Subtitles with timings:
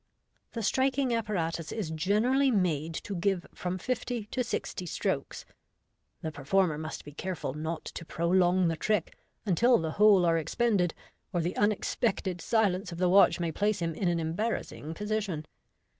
[0.53, 5.45] The striking apparatus is generally made to give from fifty to sixty strokes.
[6.23, 10.95] The performer must be careful not to prolong the trick until the whole are expended,
[11.31, 15.45] or the unexpected silence of the watch may place him in an embarrassing position.